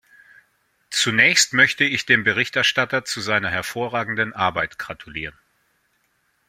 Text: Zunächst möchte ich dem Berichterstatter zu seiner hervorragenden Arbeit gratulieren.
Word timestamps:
Zunächst 0.89 1.53
möchte 1.53 1.83
ich 1.83 2.07
dem 2.07 2.23
Berichterstatter 2.23 3.05
zu 3.05 3.21
seiner 3.21 3.51
hervorragenden 3.51 4.33
Arbeit 4.33 4.79
gratulieren. 4.79 5.37